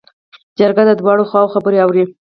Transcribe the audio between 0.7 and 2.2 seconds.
د دواړو خواوو خبرې اوري.